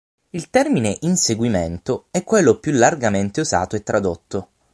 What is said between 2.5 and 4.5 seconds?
più largamente usato e tradotto.